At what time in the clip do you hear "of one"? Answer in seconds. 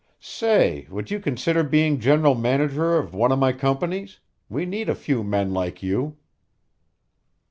2.97-3.31